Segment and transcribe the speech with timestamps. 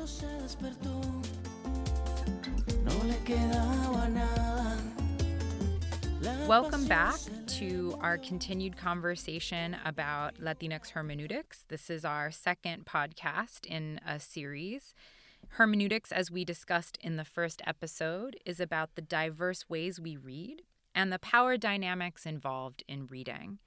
[0.00, 1.02] cuando se despertó,
[2.84, 4.78] no le quedaba nada.
[6.46, 7.20] Welcome back
[7.58, 11.64] to our continued conversation about Latinx hermeneutics.
[11.68, 14.94] This is our second podcast in a series.
[15.58, 20.62] Hermeneutics, as we discussed in the first episode, is about the diverse ways we read
[20.94, 23.58] and the power dynamics involved in reading.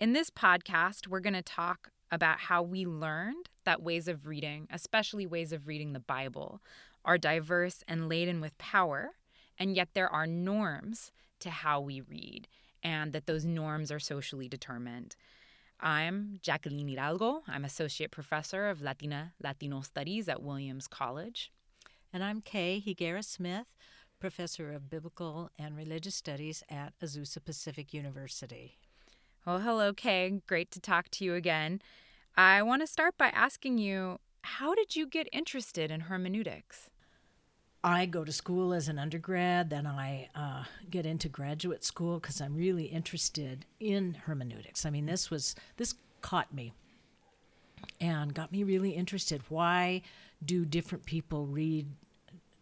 [0.00, 4.68] In this podcast, we're going to talk about how we learned that ways of reading,
[4.70, 6.60] especially ways of reading the Bible,
[7.04, 9.10] are diverse and laden with power,
[9.58, 11.10] and yet there are norms
[11.40, 12.46] to how we read,
[12.82, 15.16] and that those norms are socially determined.
[15.80, 17.42] I'm Jacqueline Hidalgo.
[17.48, 21.50] I'm Associate Professor of Latina Latino Studies at Williams College.
[22.12, 23.66] And I'm Kay Higuera Smith,
[24.20, 28.78] Professor of Biblical and Religious Studies at Azusa Pacific University.
[29.44, 30.40] Well, hello, Kay.
[30.46, 31.82] Great to talk to you again.
[32.36, 36.90] I want to start by asking you how did you get interested in hermeneutics?
[37.82, 42.40] I go to school as an undergrad, then I uh, get into graduate school because
[42.40, 44.84] I'm really interested in hermeneutics.
[44.84, 46.72] I mean, this was this caught me
[48.00, 49.42] and got me really interested.
[49.48, 50.02] Why
[50.44, 51.86] do different people read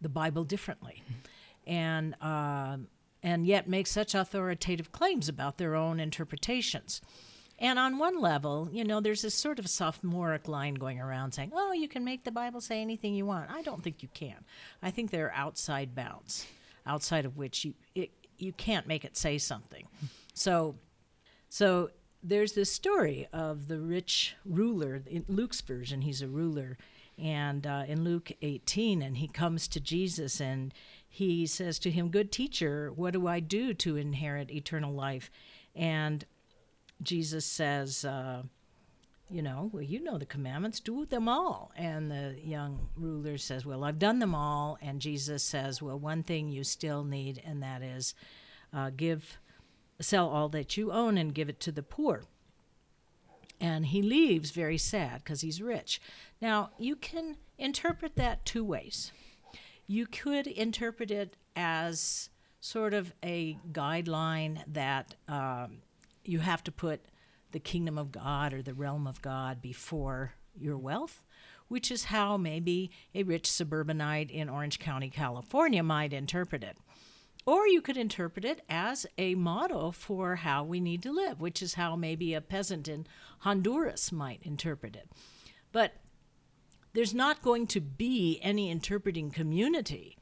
[0.00, 1.02] the Bible differently,
[1.66, 2.78] and uh,
[3.22, 7.00] and yet make such authoritative claims about their own interpretations?
[7.62, 11.52] And on one level, you know, there's this sort of sophomoric line going around saying,
[11.54, 13.52] oh, you can make the Bible say anything you want.
[13.52, 14.44] I don't think you can.
[14.82, 16.44] I think there are outside bounds,
[16.84, 19.86] outside of which you, it, you can't make it say something.
[20.34, 20.74] So,
[21.48, 21.90] so
[22.20, 25.00] there's this story of the rich ruler.
[25.06, 26.78] In Luke's version, he's a ruler.
[27.16, 30.74] And uh, in Luke 18, and he comes to Jesus and
[31.08, 35.30] he says to him, Good teacher, what do I do to inherit eternal life?
[35.76, 36.24] And
[37.02, 38.42] Jesus says, uh,
[39.30, 41.72] you know, well, you know the commandments, do them all.
[41.76, 44.78] And the young ruler says, well, I've done them all.
[44.82, 48.14] And Jesus says, well, one thing you still need, and that is
[48.72, 49.38] uh, give,
[50.00, 52.24] sell all that you own and give it to the poor.
[53.60, 56.00] And he leaves very sad because he's rich.
[56.40, 59.12] Now, you can interpret that two ways.
[59.86, 62.28] You could interpret it as
[62.60, 65.78] sort of a guideline that um,
[66.24, 67.00] you have to put
[67.52, 71.22] the kingdom of God or the realm of God before your wealth,
[71.68, 76.76] which is how maybe a rich suburbanite in Orange County, California might interpret it.
[77.44, 81.60] Or you could interpret it as a model for how we need to live, which
[81.60, 83.06] is how maybe a peasant in
[83.40, 85.10] Honduras might interpret it.
[85.72, 85.94] But
[86.92, 90.18] there's not going to be any interpreting community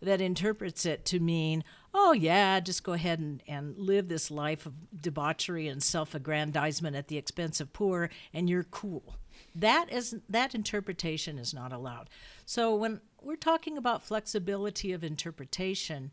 [0.00, 1.62] that interprets it to mean,
[1.94, 6.96] oh, yeah, just go ahead and, and live this life of debauchery and self aggrandizement
[6.96, 9.16] at the expense of poor, and you're cool.
[9.54, 12.08] That is that interpretation is not allowed.
[12.46, 16.10] So when we're talking about flexibility of interpretation,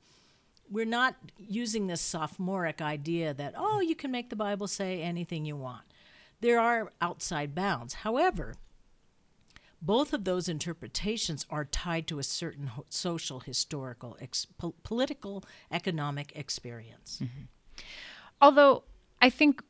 [0.69, 5.45] we're not using this sophomoric idea that oh you can make the Bible say anything
[5.45, 5.83] you want.
[6.41, 7.95] There are outside bounds.
[7.95, 8.55] However,
[9.81, 15.43] both of those interpretations are tied to a certain ho- social, historical, ex- po- political,
[15.71, 17.19] economic experience.
[17.23, 17.83] Mm-hmm.
[18.41, 18.83] Although
[19.21, 19.63] I think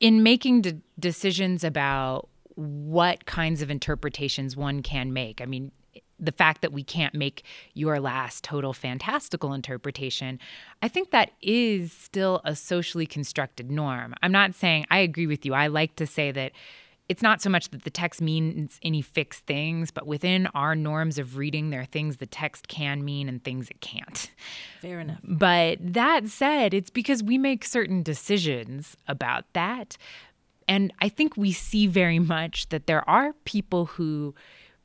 [0.00, 5.72] in making de- decisions about what kinds of interpretations one can make, I mean,
[6.18, 7.44] the fact that we can't make
[7.74, 10.38] your last total fantastical interpretation,
[10.80, 14.14] I think that is still a socially constructed norm.
[14.22, 15.52] I'm not saying I agree with you.
[15.52, 16.52] I like to say that
[17.08, 21.18] it's not so much that the text means any fixed things, but within our norms
[21.18, 24.30] of reading, there are things the text can mean and things it can't.
[24.80, 25.18] Fair enough.
[25.22, 29.98] But that said, it's because we make certain decisions about that.
[30.68, 34.34] And I think we see very much that there are people who,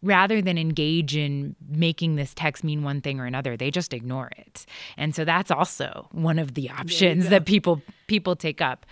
[0.02, 4.32] rather than engage in making this text mean one thing or another, they just ignore
[4.38, 4.66] it.
[4.98, 8.86] And so that's also one of the options that people people take up.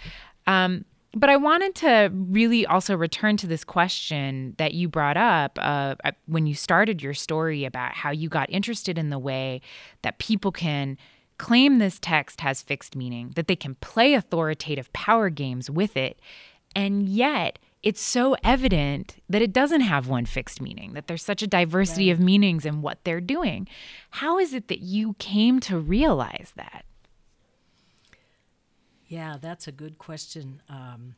[0.47, 0.85] Um,
[1.15, 5.95] but I wanted to really also return to this question that you brought up uh,
[6.25, 9.61] when you started your story about how you got interested in the way
[10.01, 10.97] that people can
[11.37, 16.19] claim this text has fixed meaning, that they can play authoritative power games with it,
[16.75, 21.41] and yet it's so evident that it doesn't have one fixed meaning, that there's such
[21.41, 22.13] a diversity right.
[22.13, 23.67] of meanings in what they're doing.
[24.09, 26.83] How is it that you came to realize that?
[29.07, 30.61] Yeah, that's a good question.
[30.69, 31.15] Um,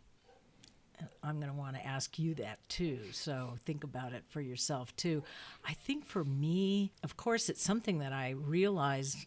[1.23, 2.99] I'm going to want to ask you that too.
[3.11, 5.23] So think about it for yourself too.
[5.65, 9.25] I think for me, of course, it's something that I realize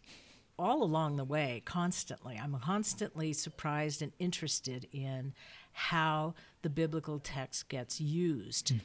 [0.59, 2.39] all along the way, constantly.
[2.41, 5.33] I'm constantly surprised and interested in
[5.73, 8.79] how the biblical text gets used mm.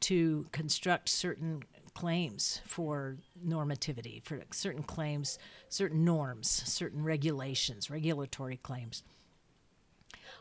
[0.00, 1.64] to construct certain
[1.94, 9.02] claims for normativity, for certain claims, certain norms, certain regulations, regulatory claims.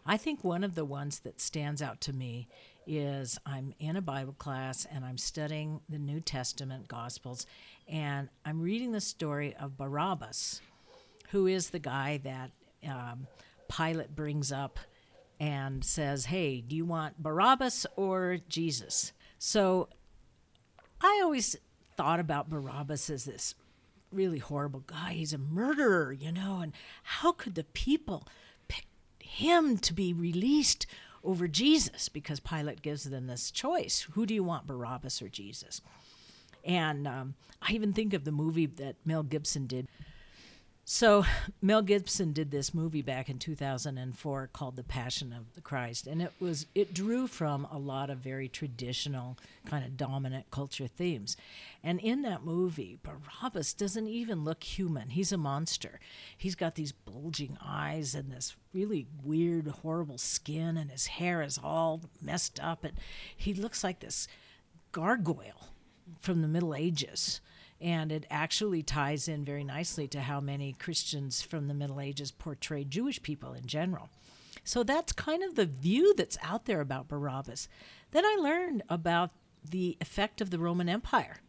[0.06, 2.48] I think one of the ones that stands out to me
[2.88, 7.46] is I'm in a Bible class and I'm studying the New Testament Gospels,
[7.88, 10.62] and I'm reading the story of Barabbas,
[11.30, 12.52] who is the guy that
[12.90, 13.28] um,
[13.70, 14.80] Pilate brings up
[15.40, 19.14] and says, Hey, do you want Barabbas or Jesus?
[19.38, 19.90] So
[21.02, 21.56] I always
[21.98, 23.56] thought about Barabbas as this
[24.12, 25.14] really horrible guy.
[25.14, 28.28] He's a murderer, you know, and how could the people
[28.68, 28.86] pick
[29.20, 30.86] him to be released
[31.24, 32.10] over Jesus?
[32.10, 35.82] Because Pilate gives them this choice who do you want, Barabbas or Jesus?
[36.64, 39.88] And um, I even think of the movie that Mel Gibson did
[40.84, 41.26] so
[41.62, 46.22] Mel Gibson did this movie back in 2004 called The Passion of the Christ and
[46.22, 51.38] it was it drew from a lot of very traditional kind of dominant culture themes.
[51.84, 55.10] And in that movie Barabbas doesn't even look human.
[55.10, 56.00] He's a monster.
[56.36, 61.60] He's got these bulging eyes and this really weird horrible skin and his hair is
[61.64, 62.94] all messed up and
[63.38, 64.28] he looks like this
[64.92, 65.70] gargoyle
[66.20, 67.40] from the Middle Ages
[67.82, 72.32] and it actually ties in very nicely to how many Christians from the Middle Ages
[72.32, 74.10] portray Jewish people in general.
[74.64, 77.68] So that's kind of the view that's out there about Barabbas.
[78.12, 79.32] Then I learned about
[79.68, 81.42] the effect of the Roman Empire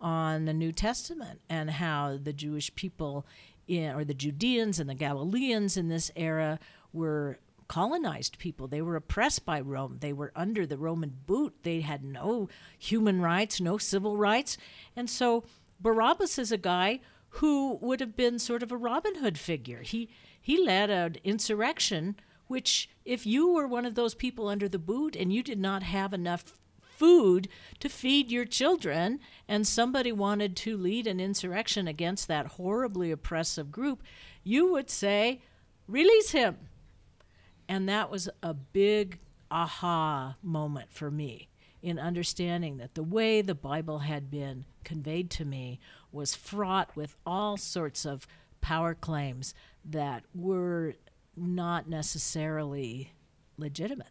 [0.00, 3.26] on the New Testament and how the Jewish people,
[3.66, 6.58] in, or the Judeans and the Galileans in this era,
[6.92, 7.38] were
[7.68, 8.66] colonized people.
[8.66, 9.98] They were oppressed by Rome.
[10.00, 11.54] They were under the Roman boot.
[11.62, 12.48] They had no
[12.78, 14.56] human rights, no civil rights.
[14.96, 15.44] And so
[15.80, 19.82] Barabbas is a guy who would have been sort of a Robin Hood figure.
[19.82, 20.08] He
[20.40, 22.16] he led an insurrection
[22.46, 25.82] which if you were one of those people under the boot and you did not
[25.82, 27.46] have enough food
[27.78, 33.70] to feed your children and somebody wanted to lead an insurrection against that horribly oppressive
[33.70, 34.02] group,
[34.42, 35.42] you would say,
[35.86, 36.70] "Release him."
[37.68, 39.20] And that was a big
[39.50, 41.48] aha moment for me
[41.82, 45.78] in understanding that the way the Bible had been conveyed to me
[46.10, 48.26] was fraught with all sorts of
[48.60, 49.54] power claims
[49.84, 50.94] that were
[51.36, 53.12] not necessarily
[53.56, 54.08] legitimate.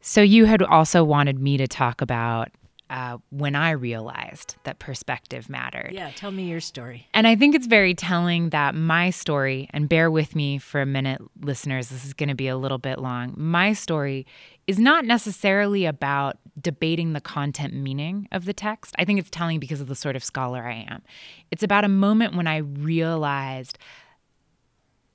[0.00, 2.50] So, you had also wanted me to talk about
[2.92, 5.92] uh, when I realized that perspective mattered.
[5.94, 7.08] Yeah, tell me your story.
[7.14, 10.86] And I think it's very telling that my story, and bear with me for a
[10.86, 13.32] minute, listeners, this is going to be a little bit long.
[13.34, 14.26] My story
[14.66, 18.94] is not necessarily about debating the content meaning of the text.
[18.98, 21.02] I think it's telling because of the sort of scholar I am.
[21.50, 23.78] It's about a moment when I realized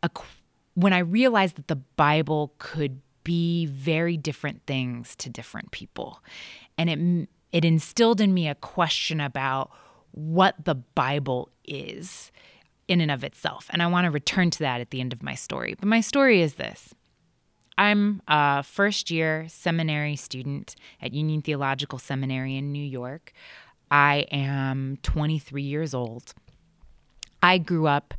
[0.01, 0.09] a,
[0.73, 6.23] when I realized that the Bible could be very different things to different people.
[6.75, 9.71] And it it instilled in me a question about
[10.11, 12.31] what the Bible is
[12.87, 13.65] in and of itself.
[13.71, 15.73] And I want to return to that at the end of my story.
[15.79, 16.93] But my story is this
[17.75, 23.33] I'm a first year seminary student at Union Theological Seminary in New York.
[23.89, 26.35] I am 23 years old.
[27.41, 28.13] I grew up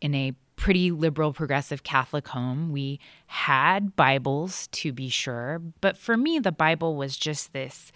[0.00, 2.70] in a pretty liberal progressive Catholic home.
[2.70, 7.90] We had Bibles, to be sure, but for me, the Bible was just this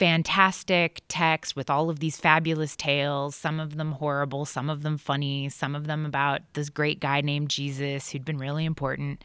[0.00, 4.96] fantastic text with all of these fabulous tales, some of them horrible, some of them
[4.96, 9.22] funny, some of them about this great guy named Jesus who'd been really important.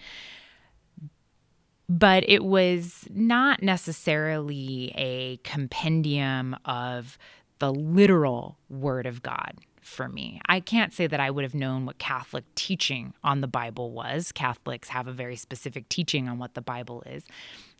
[1.87, 7.17] But it was not necessarily a compendium of
[7.59, 10.41] the literal word of God for me.
[10.47, 14.31] I can't say that I would have known what Catholic teaching on the Bible was.
[14.31, 17.23] Catholics have a very specific teaching on what the Bible is.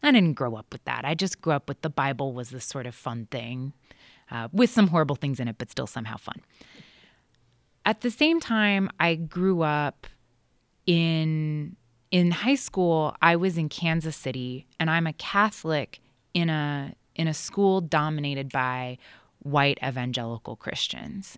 [0.03, 1.03] I didn't grow up with that.
[1.03, 3.73] I just grew up with the Bible was this sort of fun thing
[4.29, 6.41] uh, with some horrible things in it, but still somehow fun.
[7.85, 10.07] At the same time, I grew up
[10.85, 11.75] in
[12.11, 13.15] in high school.
[13.21, 15.99] I was in Kansas City, and I'm a Catholic
[16.33, 18.97] in a in a school dominated by
[19.45, 21.37] white evangelical Christians.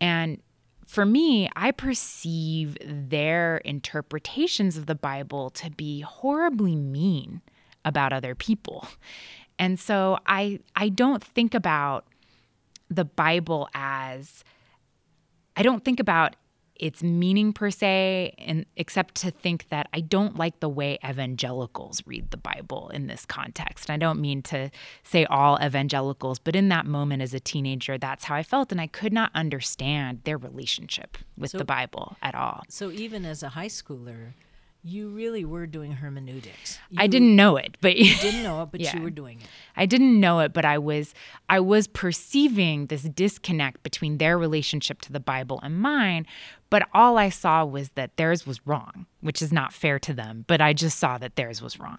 [0.00, 0.40] And
[0.86, 7.42] for me, I perceive their interpretations of the Bible to be horribly mean
[7.84, 8.86] about other people.
[9.58, 12.06] And so I I don't think about
[12.88, 14.44] the Bible as
[15.56, 16.36] I don't think about
[16.82, 22.02] its meaning per se and except to think that I don't like the way evangelicals
[22.06, 23.88] read the Bible in this context.
[23.88, 24.68] I don't mean to
[25.04, 28.80] say all evangelicals, but in that moment as a teenager that's how I felt and
[28.80, 32.64] I could not understand their relationship with so, the Bible at all.
[32.68, 34.32] So even as a high schooler,
[34.84, 36.78] you really were doing hermeneutics.
[36.96, 38.96] I didn't know it, but you didn't know it, but Yeah.
[38.96, 39.46] you were doing it.
[39.76, 41.14] I didn't know it, but I was
[41.48, 46.26] I was perceiving this disconnect between their relationship to the Bible and mine,
[46.68, 50.44] but all I saw was that theirs was wrong, which is not fair to them,
[50.48, 51.98] but I just saw that theirs was wrong.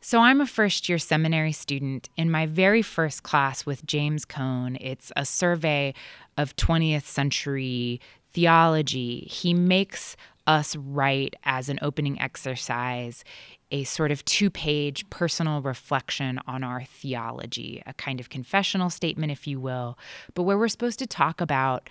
[0.00, 2.08] So I'm a first year seminary student.
[2.16, 5.94] In my very first class with James Cone, it's a survey
[6.36, 8.00] of 20th century
[8.34, 9.20] theology.
[9.30, 13.24] He makes us write as an opening exercise
[13.70, 19.32] a sort of two page personal reflection on our theology, a kind of confessional statement,
[19.32, 19.98] if you will,
[20.34, 21.88] but where we're supposed to talk about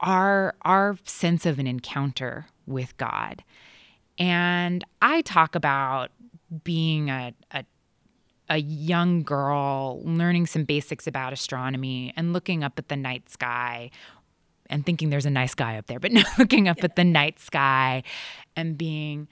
[0.00, 3.42] our our sense of an encounter with God.
[4.18, 6.10] And I talk about
[6.64, 7.64] being a, a
[8.48, 13.90] a young girl learning some basics about astronomy and looking up at the night sky
[14.70, 17.38] and thinking there's a nice guy up there, but no, looking up at the night
[17.38, 18.02] sky
[18.54, 19.28] and being,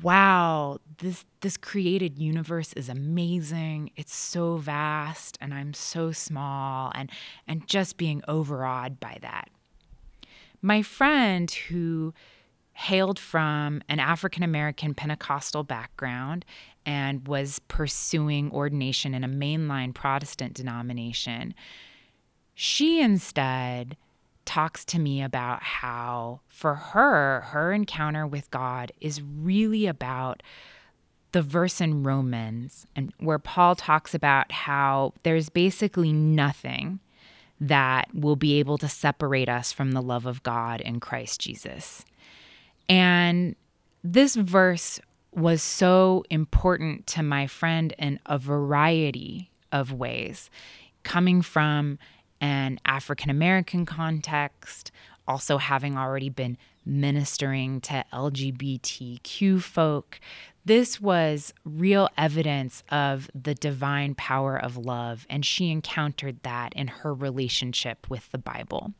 [0.00, 3.90] wow, this this created universe is amazing.
[3.96, 7.10] It's so vast and I'm so small and
[7.46, 9.50] and just being overawed by that.
[10.62, 12.14] My friend who
[12.74, 16.44] hailed from an African American Pentecostal background
[16.86, 21.54] and was pursuing ordination in a mainline Protestant denomination,
[22.54, 23.96] she instead
[24.44, 30.42] talks to me about how, for her, her encounter with God is really about
[31.32, 37.00] the verse in Romans, and where Paul talks about how there's basically nothing
[37.58, 42.04] that will be able to separate us from the love of God in Christ Jesus.
[42.88, 43.56] And
[44.04, 45.00] this verse
[45.34, 50.50] was so important to my friend in a variety of ways,
[51.02, 51.98] coming from
[52.42, 54.90] an African American context,
[55.26, 60.18] also having already been ministering to LGBTQ folk.
[60.64, 66.88] This was real evidence of the divine power of love, and she encountered that in
[66.88, 68.92] her relationship with the Bible.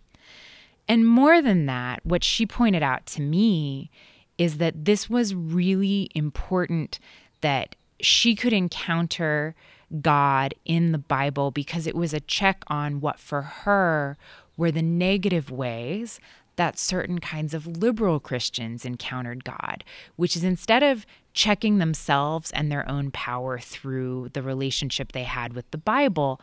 [0.89, 3.91] And more than that, what she pointed out to me
[4.39, 6.99] is that this was really important
[7.41, 9.55] that she could encounter
[10.01, 14.17] God in the Bible because it was a check on what for her
[14.57, 16.21] were the negative ways
[16.57, 19.85] that certain kinds of liberal Christians encountered God,
[20.17, 25.55] which is instead of checking themselves and their own power through the relationship they had
[25.55, 26.41] with the Bible,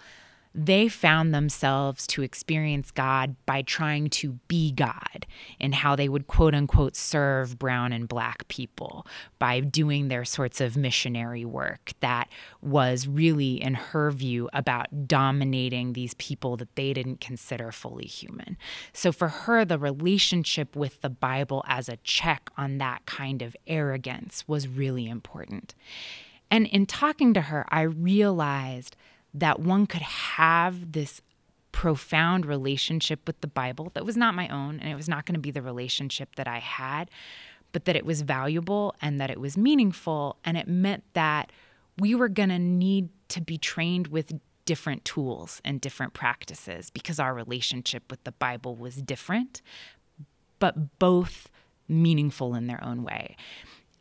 [0.56, 5.28] they found themselves to experience God by trying to be God
[5.60, 9.06] and how they would quote unquote serve brown and black people
[9.38, 12.30] by doing their sorts of missionary work that
[12.62, 18.58] was really, in her view, about dominating these people that they didn't consider fully human.
[18.92, 23.56] So for her, the relationship with the Bible as a check on that kind of
[23.68, 25.76] arrogance was really important.
[26.52, 28.96] And in talking to her, I realized
[29.40, 31.22] that one could have this
[31.72, 35.36] profound relationship with the Bible that was not my own and it was not going
[35.36, 37.10] to be the relationship that I had,
[37.72, 40.38] but that it was valuable and that it was meaningful.
[40.44, 41.52] And it meant that
[41.98, 44.34] we were going to need to be trained with
[44.66, 49.62] different tools and different practices because our relationship with the Bible was different,
[50.60, 51.50] but both
[51.88, 53.36] meaningful in their own way.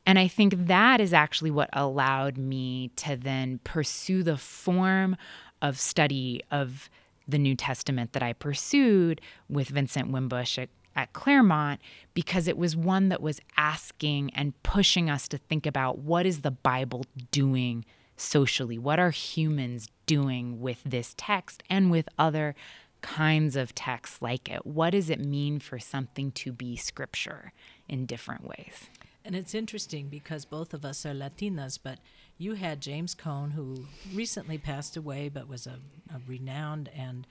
[0.09, 5.19] And I think that is actually what allowed me to then pursue the form
[5.61, 6.89] of study of
[7.29, 11.83] the New Testament that I pursued with Vincent Wimbush at, at Claremont,
[12.15, 16.41] because it was one that was asking and pushing us to think about what is
[16.41, 17.85] the Bible doing
[18.17, 18.79] socially?
[18.79, 22.55] What are humans doing with this text and with other
[23.03, 24.65] kinds of texts like it?
[24.65, 27.53] What does it mean for something to be scripture
[27.91, 28.89] in different ways?
[29.29, 31.99] And it's interesting because both of us are Latinas, but
[32.39, 35.79] you had James Cone, who recently passed away, but was a,
[36.15, 37.27] a renowned and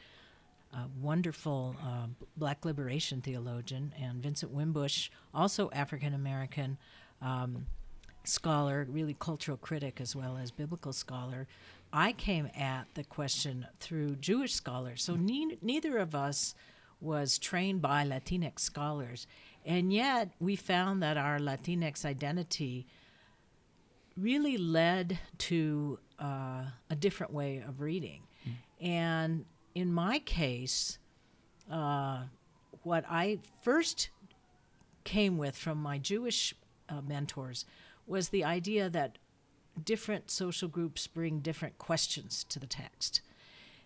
[0.71, 2.05] uh, wonderful uh,
[2.37, 6.77] black liberation theologian, and Vincent Wimbush, also African American
[7.19, 7.65] um,
[8.25, 11.47] scholar, really cultural critic as well as biblical scholar.
[11.91, 16.53] I came at the question through Jewish scholars, so ne- neither of us
[17.01, 19.25] was trained by Latinx scholars.
[19.67, 22.87] And yet, we found that our Latinx identity
[24.17, 28.23] really led to uh, a different way of reading.
[28.79, 29.45] And
[29.75, 30.99] in my case,
[31.69, 32.23] uh,
[32.83, 34.09] what I first
[35.03, 36.55] came with from my Jewish
[36.89, 37.65] uh, mentors
[38.05, 39.17] was the idea that
[39.83, 43.21] different social groups bring different questions to the text.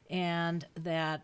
[0.09, 1.23] And that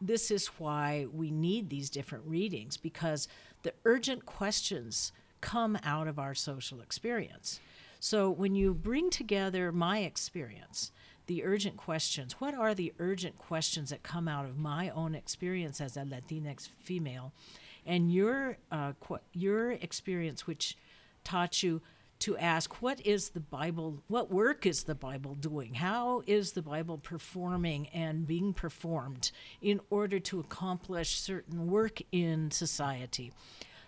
[0.00, 3.28] this is why we need these different readings because
[3.62, 7.60] the urgent questions come out of our social experience.
[8.00, 10.92] So when you bring together my experience,
[11.26, 15.80] the urgent questions, what are the urgent questions that come out of my own experience
[15.80, 17.32] as a Latinx female,
[17.84, 20.76] and your uh, qu- your experience, which
[21.24, 21.80] taught you
[22.20, 25.74] to ask what is the Bible, what work is the Bible doing?
[25.74, 29.30] How is the Bible performing and being performed
[29.60, 33.32] in order to accomplish certain work in society?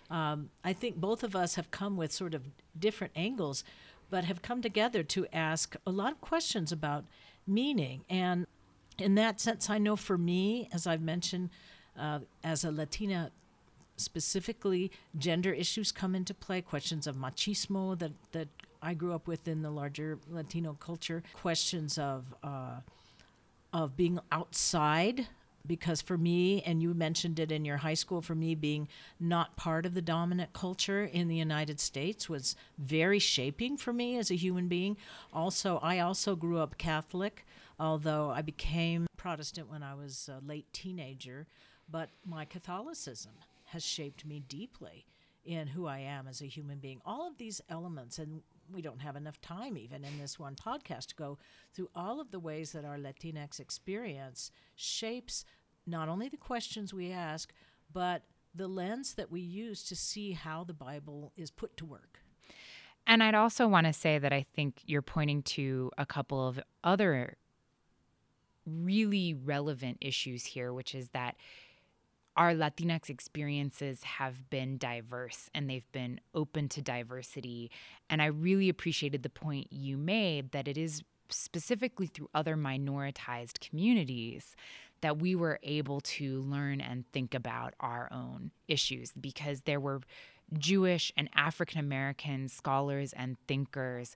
[0.09, 2.43] Um, I think both of us have come with sort of
[2.77, 3.63] different angles,
[4.09, 7.05] but have come together to ask a lot of questions about
[7.45, 8.05] meaning.
[8.09, 8.47] And
[8.97, 11.49] in that sense, I know for me, as I've mentioned,
[11.97, 13.31] uh, as a Latina
[13.99, 18.47] specifically gender issues come into play, questions of machismo that, that
[18.81, 22.79] I grew up with in the larger Latino culture, questions of uh,
[23.71, 25.27] of being outside
[25.67, 28.87] because for me and you mentioned it in your high school for me being
[29.19, 34.17] not part of the dominant culture in the United States was very shaping for me
[34.17, 34.97] as a human being.
[35.33, 37.45] Also I also grew up Catholic
[37.79, 41.45] although I became Protestant when I was a late teenager
[41.91, 43.33] but my Catholicism
[43.71, 45.05] has shaped me deeply
[45.43, 47.01] in who I am as a human being.
[47.05, 51.07] All of these elements, and we don't have enough time even in this one podcast
[51.07, 51.37] to go
[51.73, 55.45] through all of the ways that our Latinx experience shapes
[55.87, 57.51] not only the questions we ask,
[57.91, 58.23] but
[58.53, 62.19] the lens that we use to see how the Bible is put to work.
[63.07, 66.59] And I'd also want to say that I think you're pointing to a couple of
[66.83, 67.37] other
[68.65, 71.35] really relevant issues here, which is that
[72.39, 77.69] our Latinx experiences have been diverse and they've been open to diversity.
[78.09, 83.59] And I really appreciated the point you made that it is specifically through other minoritized
[83.59, 84.55] communities
[85.01, 89.99] that we were able to learn and think about our own issues because there were
[90.57, 94.15] Jewish and African American scholars and thinkers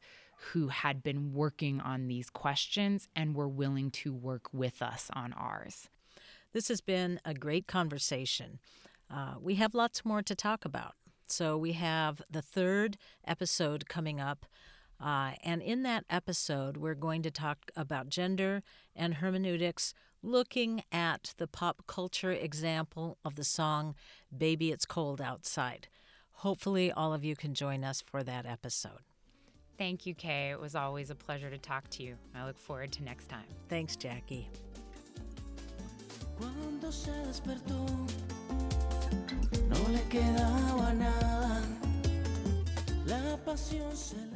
[0.52, 5.34] who had been working on these questions and were willing to work with us on
[5.34, 5.90] ours.
[6.54, 8.60] This has been a great conversation.
[9.12, 10.94] Uh, we have lots more to talk about.
[11.28, 14.46] So, we have the third episode coming up.
[15.00, 18.62] Uh, and in that episode, we're going to talk about gender
[18.96, 23.96] and hermeneutics, looking at the pop culture example of the song
[24.36, 25.88] Baby It's Cold Outside.
[26.38, 29.02] Hopefully, all of you can join us for that episode.
[29.78, 30.52] Thank you, Kay.
[30.52, 32.16] It was always a pleasure to talk to you.
[32.36, 33.48] I look forward to next time.
[33.70, 34.50] Thanks, Jackie.
[36.38, 37.86] Cuando se despertó,
[39.70, 41.62] no le quedaba nada.
[43.06, 44.33] La pasión se le